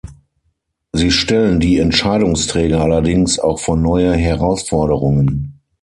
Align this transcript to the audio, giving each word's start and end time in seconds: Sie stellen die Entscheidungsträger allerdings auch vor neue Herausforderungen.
Sie 0.93 1.11
stellen 1.11 1.59
die 1.59 1.77
Entscheidungsträger 1.77 2.81
allerdings 2.81 3.37
auch 3.37 3.59
vor 3.59 3.77
neue 3.77 4.13
Herausforderungen. 4.15 5.59